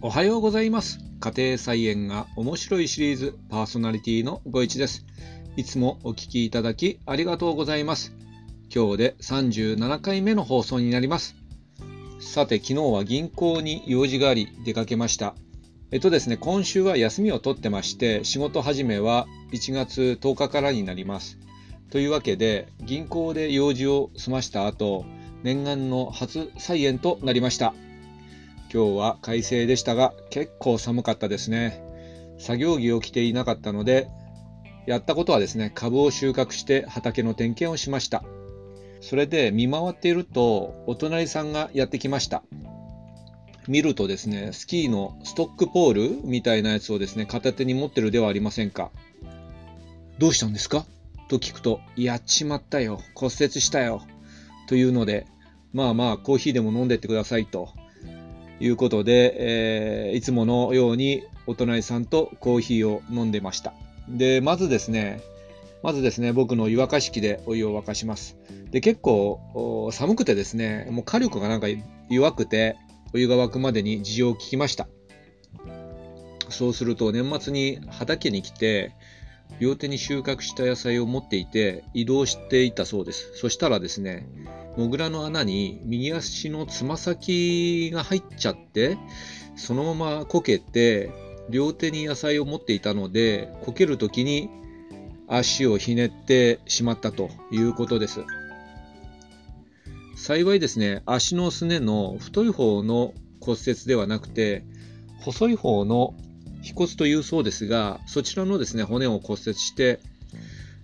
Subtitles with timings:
[0.00, 1.00] おはようございます。
[1.18, 5.04] 家庭菜園が面白いシリーズパーソナリティのご一です。
[5.56, 8.14] いつもお聞きいただきありがとうございます。
[8.72, 11.34] 今日で37回目の放送になります。
[12.20, 15.34] さて昨日は銀行に用事があり出かけました。
[15.90, 21.38] えっとですね今週は休みを取ってまして仕事始めは1月10日からになります。
[21.90, 25.04] というわけで銀行で用事を済ました後
[25.42, 27.74] 念願の初菜園となりました。
[28.72, 31.82] 今日は快晴でしたが結構寒かったですね。
[32.38, 34.08] 作業着を着ていなかったので、
[34.86, 38.22] やったことはですね、株を収穫して畑の点検をしました。
[39.00, 42.42] それで見回っていると、お隣さんがやってきました。
[43.66, 48.90] 見るとですね、スキーのストックポールみたいなやつをですね、片手に持ってるではありませんか。
[50.18, 50.86] どうしたんですか？
[51.28, 54.02] と聞くと、やっちまったよ、骨折したよ、
[54.68, 55.26] というので、
[55.72, 57.68] まあまあコーヒーでも飲んでってくださいと
[58.60, 63.72] いうことで、えー、いつものようにお隣さんとコーヒーを飲んでました。
[64.08, 65.20] で、まずですね、
[65.82, 68.36] まずですね、僕の湯沸かし器でお湯を沸かします。
[68.70, 71.68] で、結構寒くてですね、もう火力がなんか
[72.10, 72.76] 弱くて、
[73.14, 74.88] お湯が沸くまでに事情を聞きました。
[76.48, 78.92] そうすると年末に畑に来て、
[79.60, 83.32] 両手に収穫した野菜を持っていて移動していたそうです。
[83.34, 84.26] そしたらですね、
[84.76, 88.96] モグラの穴に右足のつま先が入っちゃって、
[89.56, 91.10] そのままこけて、
[91.50, 94.48] 両手に野菜を持っていたので、こける時に
[95.26, 98.20] 足をひねってしまったということです。
[100.16, 104.64] 幸いですね、足のすねの太い方の骨折ではなくて、
[105.20, 106.14] 細い方の
[106.68, 110.00] 腓骨というそうですが、そちらのですね、骨を骨折して、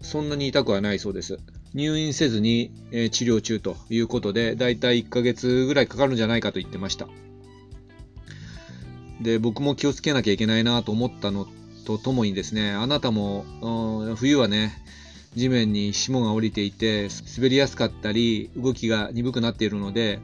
[0.00, 1.38] そんなに痛くはないそうです。
[1.74, 7.08] 入院せずに、え、治療中ということで、だいたい1ヶ月ぐらいかかるんじゃないかと言ってました。
[9.20, 11.46] で、僕も気をつけなきゃいけないなと思ったの
[11.84, 13.44] とともにですね、あなたも、
[14.16, 14.82] 冬はね、
[15.34, 20.20] 地面に霜が降りていて、滑りやすかったり、動きが鈍くなっているので、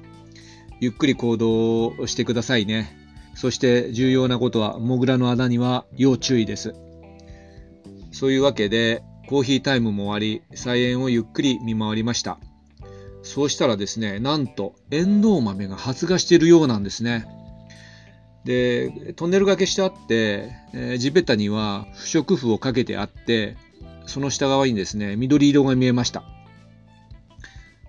[0.81, 2.98] ゆっくり行動してくださいね。
[3.39, 6.75] そして重要なことは、モグラの穴には要注意です。
[8.11, 12.41] そういうわけで、コーヒータイムも終わり、菜園をゆっくり見回りました。
[13.23, 17.27] そうしたらですね、なんと、エンドウ豆が発芽しているようなんですね。
[18.45, 23.57] で、トンネル掛けしてあって、えー、地べたには不織布をかけてあって、
[24.07, 26.25] その下側にですね、緑色が見えました。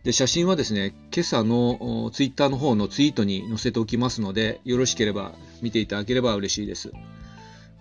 [0.04, 6.92] で写真はですね、今朝のツイッターの方のツイートに載せておきますので、よろしければ見ていただければ嬉しいです。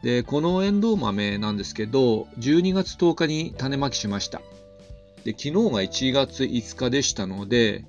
[0.03, 4.43] で、このエンドウ豆なんですけど、12月10日に種まきしました。
[5.25, 7.84] で、昨日が1月5日でしたので、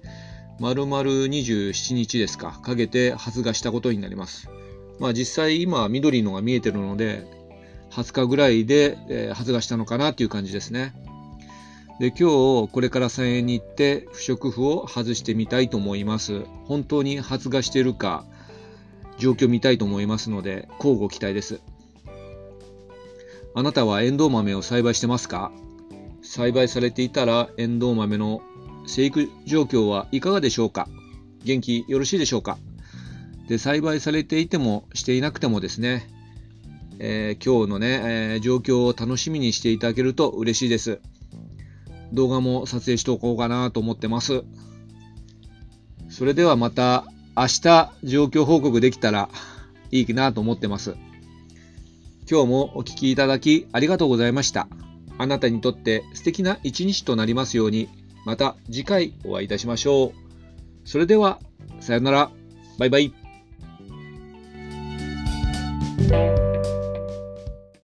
[0.59, 4.47] 丸々27日ですか、かけて発芽したことになります。
[4.99, 7.25] まあ実際今緑のが見えてるので、
[7.91, 10.93] 20日ぐらいで、発芽したのかなっていう感じですね。
[11.99, 12.29] で今
[12.65, 16.45] 日これから菜園に行って不織布を外してみたいと思います。
[16.63, 18.25] 本当に発芽してるか
[19.17, 21.59] 状況見たいと思いますので交互期待です。
[23.53, 25.51] あなたはエンドウ豆を栽培してますか？
[26.21, 28.41] 栽培されていたらエンドウ豆の
[28.87, 30.87] 生育状況はいかがでしょうか？
[31.43, 32.57] 元気よろしいでしょうか？
[33.49, 36.07] で栽培されていてもしていなくてもですね、
[36.99, 41.01] えー、今日のね、えー、状況を楽しみにしていただけると嬉しいです。
[42.13, 44.43] 動画も撮影しておこうかなと思ってます。
[46.09, 47.05] それではまた
[47.35, 49.29] 明日状況報告できたら
[49.91, 50.95] いいなと思ってます。
[52.29, 54.67] 今日もお聴きいただきありがとうございました。
[55.17, 57.89] あなたにとって素敵な一日となりますように、
[58.25, 60.13] また次回お会いいたしましょう。
[60.85, 61.39] それでは、
[61.79, 62.31] さよなら。
[62.77, 63.18] バイバイ。